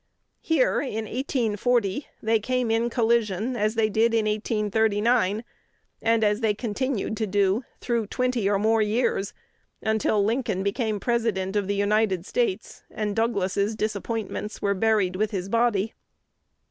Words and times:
Here, 0.41 0.81
in 0.81 1.05
1840, 1.05 2.07
they 2.23 2.39
came 2.39 2.71
in 2.71 2.89
collision, 2.89 3.55
as 3.55 3.75
they 3.75 3.87
did 3.87 4.15
in 4.15 4.25
1839, 4.25 5.43
and 6.01 6.23
as 6.23 6.41
they 6.41 6.55
continued 6.55 7.15
to 7.17 7.27
do 7.27 7.63
through 7.81 8.07
twenty 8.07 8.49
or 8.49 8.57
more 8.57 8.81
years, 8.81 9.31
until 9.79 10.25
Lincoln 10.25 10.63
became 10.63 10.99
President 10.99 11.55
of 11.55 11.67
the 11.67 11.75
United 11.75 12.25
States, 12.25 12.81
and 12.89 13.15
Douglas's 13.15 13.75
disappointments 13.75 14.59
were 14.59 14.73
buried 14.73 15.15
with 15.17 15.29
his 15.29 15.49
body. 15.49 15.93